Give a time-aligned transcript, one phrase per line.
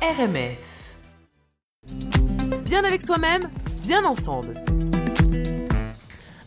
[0.00, 0.58] RMF.
[2.64, 3.50] Bien avec soi-même,
[3.84, 4.54] bien ensemble.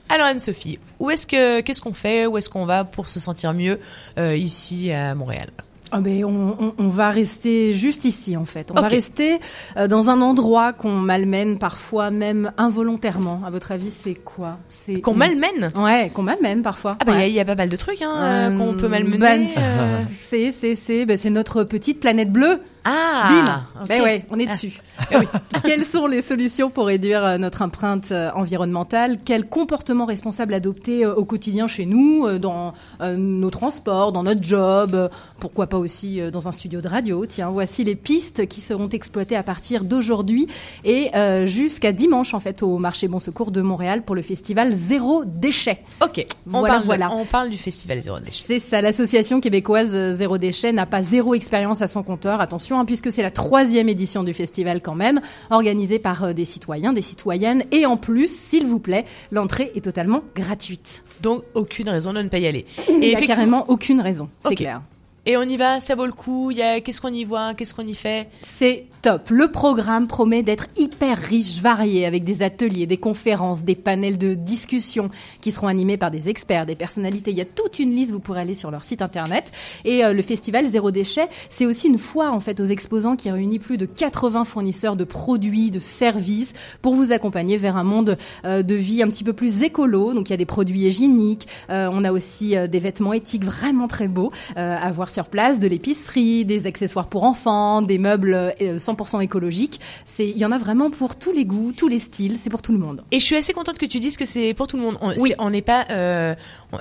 [0.07, 3.53] Alors Anne-Sophie, où est-ce que qu'est-ce qu'on fait, où est-ce qu'on va pour se sentir
[3.53, 3.77] mieux
[4.17, 5.49] euh, ici à Montréal?
[5.93, 8.71] Ah ben on, on, on, va rester juste ici en fait.
[8.71, 8.81] On okay.
[8.81, 9.39] va rester
[9.75, 13.41] euh, dans un endroit qu'on malmène parfois même involontairement.
[13.45, 14.57] À votre avis, c'est quoi?
[14.69, 15.71] C'est qu'on malmène?
[15.75, 16.95] Ouais, qu'on malmène parfois.
[17.01, 17.31] Ah ben il ouais.
[17.31, 19.17] y, y, a pas mal de trucs hein, euh, qu'on peut malmener.
[19.17, 20.03] Ben, euh...
[20.09, 22.61] C'est c'est c'est ben, c'est notre petite planète bleue.
[22.83, 23.87] Ah, Bim okay.
[23.87, 24.81] Ben ouais, on est dessus.
[24.99, 25.19] Ah.
[25.19, 25.25] oui.
[25.63, 29.17] Quelles sont les solutions pour réduire euh, notre empreinte euh, environnementale?
[29.23, 35.67] Quels comportements responsables adopter au quotidien chez nous, dans nos transports, dans notre job Pourquoi
[35.67, 37.25] pas aussi dans un studio de radio?
[37.25, 40.47] Tiens, voici les pistes qui seront exploitées à partir d'aujourd'hui
[40.83, 44.73] et euh, jusqu'à dimanche en fait au marché Bon Secours de Montréal pour le festival
[44.75, 45.83] Zéro Déchet.
[46.03, 47.11] Ok, on, voilà, parle, voilà.
[47.13, 48.43] on parle du festival Zéro Déchet.
[48.47, 52.41] C'est ça, l'association québécoise Zéro Déchet n'a pas zéro expérience à son compteur.
[52.41, 56.45] Attention, hein, puisque c'est la troisième édition du festival quand même, organisée par euh, des
[56.45, 61.03] citoyens, des citoyennes, et en plus, s'il vous plaît, l'entrée est totalement gratuite.
[61.21, 62.65] Donc aucune raison de ne pas y aller.
[62.87, 64.55] Et Il n'y a carrément aucune raison, c'est okay.
[64.55, 64.81] clair.
[65.27, 66.49] Et on y va, ça vaut le coup.
[66.49, 68.27] Y a qu'est-ce qu'on y voit, qu'est-ce qu'on y fait?
[68.41, 69.29] C'est top.
[69.29, 74.33] Le programme promet d'être hyper riche, varié, avec des ateliers, des conférences, des panels de
[74.33, 77.29] discussion qui seront animés par des experts, des personnalités.
[77.29, 78.11] Il y a toute une liste.
[78.11, 79.51] Vous pourrez aller sur leur site internet.
[79.85, 83.29] Et euh, le festival Zéro Déchet, c'est aussi une foire en fait aux exposants qui
[83.29, 88.17] réunit plus de 80 fournisseurs de produits, de services pour vous accompagner vers un monde
[88.43, 90.15] euh, de vie un petit peu plus écolo.
[90.15, 91.47] Donc il y a des produits hygiéniques.
[91.69, 95.67] Euh, on a aussi des vêtements éthiques vraiment très beaux à voir sur place, de
[95.67, 99.79] l'épicerie, des accessoires pour enfants, des meubles 100% écologiques.
[100.05, 102.61] C'est, il y en a vraiment pour tous les goûts, tous les styles, c'est pour
[102.61, 103.03] tout le monde.
[103.11, 104.97] Et je suis assez contente que tu dises que c'est pour tout le monde.
[105.01, 105.33] On, oui.
[105.39, 106.35] on n'est pas, euh,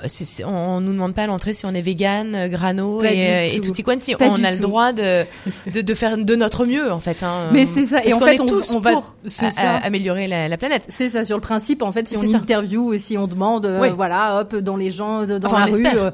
[0.05, 3.59] c'est, on, nous demande pas à l'entrée si on est vegan, grano pas et, et
[3.59, 3.67] tout.
[3.67, 4.15] tutti quanti.
[4.15, 4.55] Pas on a tout.
[4.55, 5.25] le droit de,
[5.73, 7.23] de, de, faire de notre mieux en fait.
[7.23, 7.49] Hein.
[7.51, 7.97] Mais c'est ça.
[7.97, 9.15] Parce et en qu'on fait, est on, tous on va pour
[9.57, 10.85] à, à améliorer la, la planète.
[10.89, 11.25] C'est ça.
[11.25, 12.37] Sur le principe, en fait, si on ça.
[12.37, 15.97] interview et si on demande, euh, voilà, hop, dans les gens, dans enfin, la rue,
[15.97, 16.11] euh,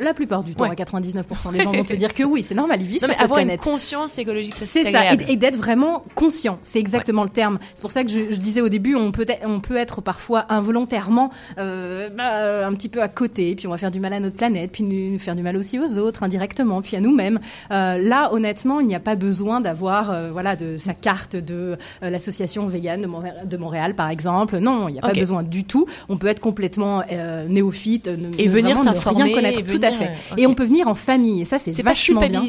[0.00, 0.70] la plupart du temps, ouais.
[0.70, 3.14] à 99%, les gens vont te dire que oui, c'est normal, ils vivent non, sur
[3.14, 3.60] cette avoir planète.
[3.60, 6.58] une conscience écologique, ça c'est ça, et, et d'être vraiment conscient.
[6.62, 7.28] C'est exactement ouais.
[7.28, 7.58] le terme.
[7.74, 10.00] C'est pour ça que je, je, disais au début, on peut être, on peut être
[10.00, 14.12] parfois involontairement euh, bah, un petit peu à côté, puis on va faire du mal
[14.12, 17.38] à notre planète, puis nous, faire du mal aussi aux autres indirectement, puis à nous-mêmes.
[17.70, 21.76] Euh, là, honnêtement, il n'y a pas besoin d'avoir, euh, voilà, de sa carte de
[22.02, 24.58] euh, l'association végane de Montréal, de Montréal, par exemple.
[24.58, 25.12] Non, il n'y a okay.
[25.12, 25.86] pas besoin du tout.
[26.08, 27.02] On peut être complètement
[27.48, 29.60] néophyte et venir s'informer, rien connaître.
[29.60, 30.10] Et tout à fait.
[30.32, 30.42] Okay.
[30.42, 31.42] Et on peut venir en famille.
[31.42, 32.42] Et ça, c'est vachement bien.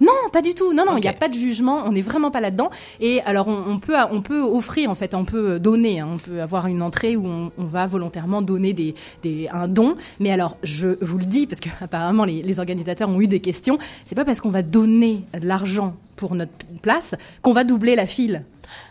[0.00, 0.72] Non, pas du tout.
[0.72, 1.02] Non, non, il okay.
[1.02, 1.82] n'y a pas de jugement.
[1.84, 2.70] On n'est vraiment pas là-dedans.
[3.00, 6.00] Et alors, on, on, peut, on peut offrir en fait, on peut donner.
[6.00, 9.68] Hein, on peut avoir une entrée où on, on va volontairement donner des, des, un
[9.68, 9.96] don.
[10.20, 13.40] Mais alors, je vous le dis parce que apparemment les, les organisateurs ont eu des
[13.40, 13.78] questions.
[14.04, 18.06] C'est pas parce qu'on va donner de l'argent pour notre place qu'on va doubler la
[18.06, 18.44] file.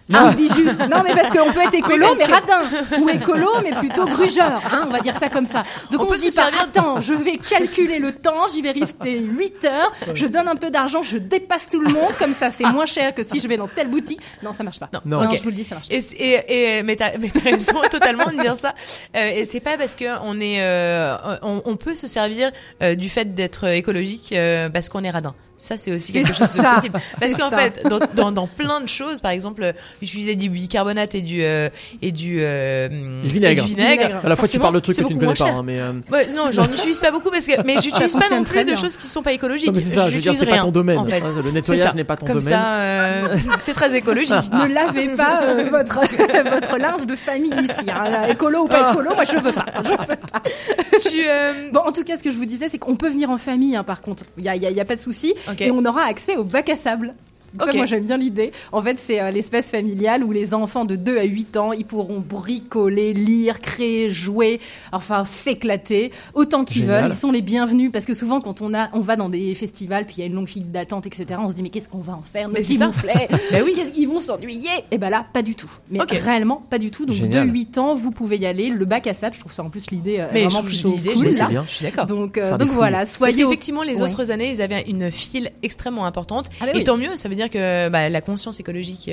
[0.09, 0.79] Je vous dis juste.
[0.89, 2.63] Non, mais parce qu'on peut être écolo, mais radin.
[2.99, 4.61] Ou écolo, mais plutôt grugeur.
[4.71, 5.63] Hein, on va dire ça comme ça.
[5.91, 9.19] Donc on, on se dit pas, attends, je vais calculer le temps, j'y vais rester
[9.19, 12.65] 8 heures, je donne un peu d'argent, je dépasse tout le monde, comme ça c'est
[12.65, 14.19] moins cher que si je vais dans telle boutique.
[14.43, 14.89] Non, ça marche pas.
[14.93, 15.27] Non, non, okay.
[15.27, 15.95] non je vous le dis, ça marche pas.
[15.95, 17.11] Et, et, et mais t'as
[17.43, 18.73] raison totalement de dire ça.
[19.15, 22.95] Euh, et c'est pas parce que on est, euh, on, on, peut se servir euh,
[22.95, 25.33] du fait d'être écologique euh, parce qu'on est radin.
[25.57, 26.99] Ça, c'est aussi quelque chose de possible.
[27.19, 29.73] Parce qu'en fait, dans, dans, dans, plein de choses, par exemple,
[30.05, 31.69] j'utilisais du bicarbonate et du euh,
[32.01, 32.87] et du, euh,
[33.23, 33.63] vinaigre.
[33.63, 34.21] Et du vinaigre.
[34.23, 35.93] À la fois, tu parles de trucs que tu ne connais pas, hein, mais euh...
[36.11, 38.97] ouais, non, j'en utilise pas beaucoup parce que, mais j'utilise pas non plus de choses
[38.97, 39.67] qui sont pas écologiques.
[39.67, 40.09] Non, mais c'est ça.
[40.09, 40.97] Je veux dire, c'est pas ton domaine.
[40.97, 41.23] En fait.
[41.43, 42.53] Le nettoyage n'est pas ton Comme domaine.
[42.53, 44.35] ça, euh, c'est très écologique.
[44.51, 45.99] ne lavez pas euh, votre
[46.49, 47.89] votre linge de famille ici.
[47.89, 48.27] Hein.
[48.29, 49.65] Écolo ou pas écolo, moi je veux pas.
[49.83, 50.41] Je veux pas.
[51.09, 51.69] Tu, euh...
[51.71, 53.75] Bon, en tout cas, ce que je vous disais, c'est qu'on peut venir en famille.
[53.75, 55.67] Hein, par contre, il y a, y, a, y a pas de souci, okay.
[55.67, 57.13] et on aura accès au bac à sable.
[57.59, 57.77] Ça, okay.
[57.77, 58.51] moi, j'aime bien l'idée.
[58.71, 61.85] En fait, c'est euh, l'espèce familiale où les enfants de 2 à 8 ans, ils
[61.85, 64.59] pourront bricoler, lire, créer, jouer,
[64.91, 67.09] enfin, s'éclater autant qu'ils veulent.
[67.09, 70.05] Ils sont les bienvenus parce que souvent, quand on a, on va dans des festivals,
[70.05, 71.99] puis il y a une longue file d'attente, etc., on se dit, mais qu'est-ce qu'on
[71.99, 72.49] va en faire?
[72.49, 73.27] Mais s'il vous plaît?
[73.51, 73.73] ben oui.
[73.95, 74.69] Ils vont s'ennuyer?
[74.91, 75.71] Et ben là, pas du tout.
[75.91, 76.17] Mais okay.
[76.17, 77.05] réellement, pas du tout.
[77.05, 77.47] Donc, Génial.
[77.47, 78.69] de 8 ans, vous pouvez y aller.
[78.69, 81.29] Le bac à sable, je trouve ça en plus l'idée euh, vraiment je plutôt cool.
[81.29, 81.47] Là.
[81.47, 81.63] Bien.
[81.67, 82.05] Je suis d'accord.
[82.05, 83.33] Donc, euh, donc voilà, soyez.
[83.33, 86.49] Parce qu'effectivement, les autres années, ils avaient une file extrêmement importante.
[86.61, 86.83] Ah, bah et oui.
[86.83, 89.09] tant mieux, ça veut dire que bah, la conscience écologique.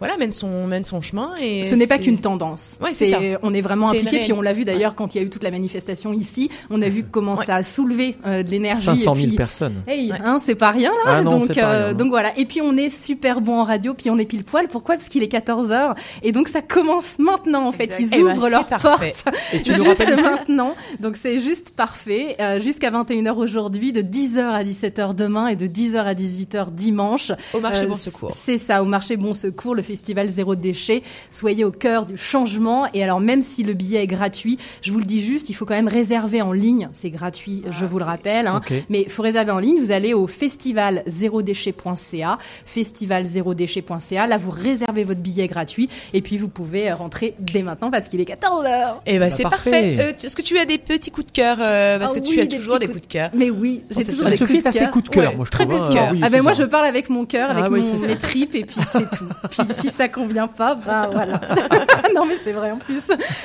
[0.00, 2.76] Euh, voilà mène son mène son chemin et ce n'est pas qu'une tendance.
[2.80, 3.18] Ouais, c'est ça.
[3.42, 5.42] On est vraiment impliqué puis on l'a vu d'ailleurs quand il y a eu toute
[5.44, 8.84] la manifestation ici, on a vu comment ça a soulevé euh, de l'énergie.
[8.84, 9.74] 500 000 personnes.
[9.86, 10.98] Hey, hein, c'est pas rien là.
[11.06, 12.36] Ah non, donc pas rien, donc voilà.
[12.38, 14.68] Et puis on est super bon en radio, puis on est pile poil.
[14.68, 14.96] Pourquoi?
[14.96, 17.94] Parce qu'il est 14 h et donc ça commence maintenant en fait.
[18.00, 20.74] Ils Eh ben, ouvrent leurs portes Et tu juste maintenant.
[21.00, 22.36] Donc c'est juste parfait.
[22.40, 27.32] Euh, Jusqu'à 21h aujourd'hui, de 10h à 17h demain et de 10h à 18h dimanche.
[27.54, 28.32] au marché Euh, Bon Secours.
[28.34, 31.02] C'est ça, au marché Bon Secours, le festival Zéro Déchet.
[31.30, 32.86] Soyez au cœur du changement.
[32.94, 35.64] Et alors, même si le billet est gratuit, je vous le dis juste, il faut
[35.64, 36.88] quand même réserver en ligne.
[36.92, 38.46] C'est gratuit, je vous le rappelle.
[38.46, 38.60] hein.
[38.88, 39.80] Mais il faut réserver en ligne.
[39.80, 41.02] Vous allez au festival
[41.42, 43.26] déchetca festival
[43.56, 45.88] déchetca Là, vous réservez votre billet gratuit.
[46.12, 49.02] Et puis, vous pouvez euh, rentrer dès maintenant parce qu'il est 14 heures.
[49.06, 49.70] Eh ben Bah, c'est parfait.
[49.70, 49.96] parfait.
[50.00, 52.38] Euh, Est-ce que tu as des petits coups de cœur euh, parce Ah que tu
[52.40, 53.30] as des toujours des coups coups de cœur.
[53.34, 54.90] Mais oui, j'ai c'est toujours des Sophie coups de cœur.
[54.90, 55.80] coup de cœur, Ouais, moi je très trouve.
[55.80, 56.08] coup de cœur.
[56.12, 58.08] oui, Ah ben moi je parle avec mon cœur, avec Ah oui, mon, c'est ça.
[58.08, 59.24] mes tripes et puis c'est tout.
[59.50, 61.40] Puis si ça convient pas, bah voilà.
[62.14, 63.02] non mais c'est vrai en plus.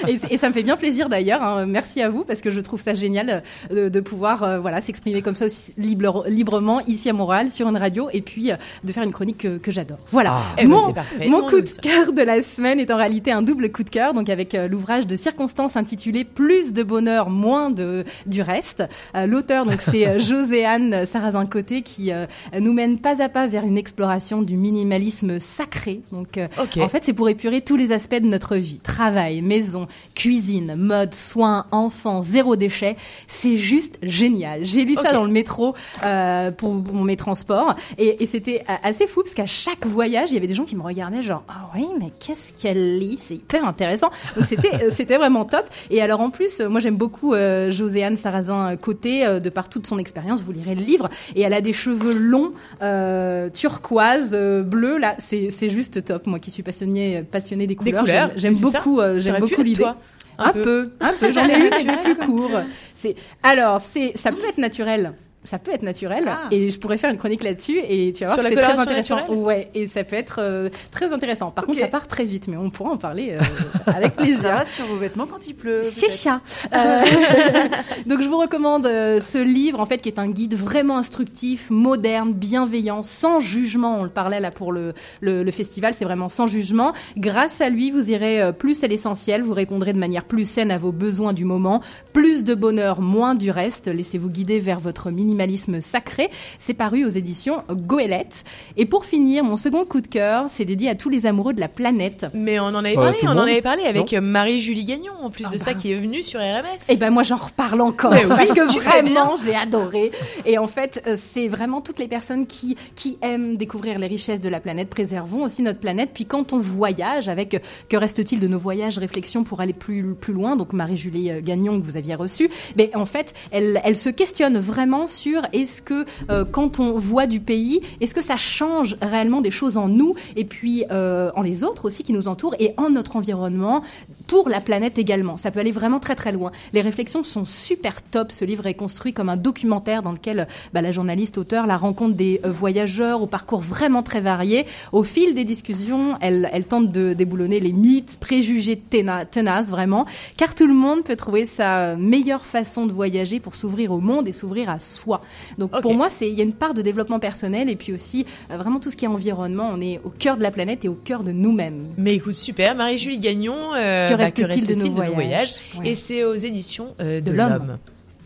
[0.08, 1.42] Et, et ça me fait bien plaisir d'ailleurs.
[1.42, 1.66] hein.
[1.66, 4.82] Merci à vous parce que je trouve ça génial euh, de, de pouvoir euh, voilà
[4.82, 8.56] s'exprimer comme ça aussi libre- librement ici à Montréal sur une radio et puis euh,
[8.84, 9.98] de faire une chronique que, que j'adore.
[10.12, 10.34] Voilà.
[10.36, 10.42] Ah.
[10.60, 13.84] Eh ben, mon coup de cœur de la semaine est en réalité un double coup
[13.84, 18.42] de cœur, donc avec euh, l'ouvrage de circonstances intitulé Plus de bonheur, moins de du
[18.42, 18.84] reste.
[19.16, 22.26] Euh, L'auteur donc c'est Joséanne Sarrazin Côté qui euh,
[22.60, 26.02] nous mène pas à pas vers une exploration du minimalisme sacré.
[26.12, 26.78] Donc euh, Ok.
[26.78, 31.14] en fait c'est pour épurer tous les aspects de notre vie, travail, maison, cuisine, mode,
[31.14, 32.96] soins, enfants, zéro déchet.
[33.28, 34.66] C'est juste génial.
[34.66, 37.76] J'ai lu ça dans le métro euh, pour, pour mes transports.
[37.98, 40.64] Et, et c'était euh, assez fou parce qu'à chaque voyage il y avait des gens
[40.66, 43.18] qui me regardaient genre ah oui mais qu'est-ce qu'elle lit?
[43.18, 45.66] C'est hyper intéressant donc c'était euh, c'était vraiment top.
[45.90, 49.50] Et alors en plus euh, moi j'aime beaucoup euh, Joséanne Sarrazin euh, Côté euh, de
[49.50, 51.10] par toute son expérience vous lirez le livre.
[51.36, 52.52] Et elle a des cheveux longs
[52.82, 57.76] euh, turquoise euh, bleu là c'est c'est juste top moi qui suis passionnée passionnée des
[57.76, 59.96] couleurs, couleurs, j'aime- beaucoup euh, j'aime beaucoup l'idée un
[60.38, 60.62] un peu.
[60.64, 61.32] peu, un peu.
[61.32, 62.60] J'en ai eu des plus courts.
[62.94, 65.14] C'est alors c'est ça peut être naturel.
[65.46, 66.48] Ça peut être naturel Ah.
[66.52, 68.74] et je pourrais faire une chronique là-dessus et tu vas voir Sur que la c'est
[68.74, 69.34] très intéressant.
[69.34, 71.52] Ouais, et ça peut être euh, très intéressant.
[71.52, 73.40] Par contre, ça part très vite, mais on pourra en parler euh,
[73.88, 74.42] avec Ça plaisir.
[74.56, 75.84] va sur vos vêtements quand il pleut.
[75.84, 76.42] Ça.
[76.76, 77.02] Euh,
[78.06, 81.70] donc je vous recommande euh, ce livre en fait qui est un guide vraiment instructif,
[81.70, 84.00] moderne, bienveillant, sans jugement.
[84.00, 86.94] On le parlait là pour le, le, le festival, c'est vraiment sans jugement.
[87.18, 90.78] Grâce à lui, vous irez plus à l'essentiel, vous répondrez de manière plus saine à
[90.78, 91.82] vos besoins du moment,
[92.14, 93.88] plus de bonheur, moins du reste.
[93.88, 96.30] Laissez-vous guider vers votre minimalisme sacré.
[96.60, 98.44] C'est paru aux éditions Goélette.
[98.78, 101.60] Et pour finir, mon second coup de cœur, c'est dédié à tous les amoureux de
[101.60, 102.26] la planète.
[102.34, 105.46] Mais on en avait parlé, on en avait parlé avec euh, Marie-Julie Gagnon en plus
[105.50, 105.80] Ah de ça bah.
[105.80, 106.90] qui est venue sur RMF.
[106.90, 110.12] Et ben moi j'en reparle encore oui, parce que vraiment j'ai adoré.
[110.46, 114.42] Et en fait euh, c'est vraiment toutes les personnes qui qui aiment découvrir les richesses
[114.42, 114.90] de la planète.
[114.90, 116.12] Préservons aussi notre planète.
[116.14, 117.60] Puis quand on voyage, avec euh,
[117.90, 120.56] que reste-t-il de nos voyages, réflexions pour aller plus plus loin.
[120.56, 125.08] Donc Marie-Julie Gagnon que vous aviez reçue, mais en fait elle elle se questionne vraiment
[125.08, 129.52] sur est-ce que euh, quand on voit du pays, est-ce que ça change réellement des
[129.52, 132.90] choses en nous et puis euh, en les autres aussi qui nous entourent et en
[132.90, 133.84] notre environnement
[134.28, 135.38] pour la planète également.
[135.38, 136.52] Ça peut aller vraiment très très loin.
[136.74, 138.32] Les réflexions sont super top.
[138.32, 142.16] Ce livre est construit comme un documentaire dans lequel bah, la journaliste auteur la rencontre
[142.16, 144.66] des euh, voyageurs au parcours vraiment très varié.
[144.92, 150.06] Au fil des discussions, elle, elle tente de déboulonner les mythes, préjugés téna- tenaces vraiment,
[150.38, 154.28] car tout le monde peut trouver sa meilleure façon de voyager pour s'ouvrir au monde
[154.28, 155.22] et s'ouvrir à soi.
[155.58, 158.26] Donc pour moi, c'est il y a une part de développement personnel et puis aussi
[158.52, 159.70] euh, vraiment tout ce qui est environnement.
[159.72, 161.84] On est au cœur de la planète et au cœur de nous-mêmes.
[161.98, 163.56] Mais écoute, super, Marie-Julie Gagnon.
[163.76, 165.90] euh, reste-t-il de nos voyages Ouais.
[165.90, 167.78] Et c'est aux éditions euh, de, De l'homme.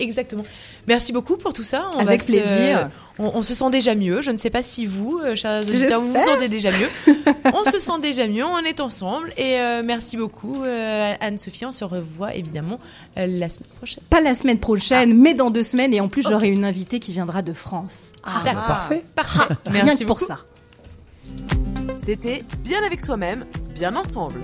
[0.02, 0.44] Exactement.
[0.88, 1.90] Merci beaucoup pour tout ça.
[1.94, 2.88] On Avec va se- plaisir.
[3.18, 4.22] on, on se sent déjà mieux.
[4.22, 6.88] Je ne sais pas si vous, euh, chers auditeurs, vous vous sentez déjà mieux.
[7.54, 8.46] on se sent déjà mieux.
[8.46, 9.30] On est ensemble.
[9.38, 11.66] Et euh, merci beaucoup, euh, Anne-Sophie.
[11.66, 12.80] On se revoit évidemment
[13.18, 14.02] euh, la semaine prochaine.
[14.10, 15.94] Pas la semaine prochaine, mais dans deux semaines.
[15.94, 18.14] Et en plus, j'aurai une invitée qui viendra de France.
[18.24, 18.64] Ah, D'accord.
[18.68, 19.04] Parfait.
[19.16, 19.54] Parfait.
[19.66, 20.38] Rien Merci que pour ça.
[22.06, 23.42] C'était bien avec soi-même,
[23.76, 24.40] bien ensemble.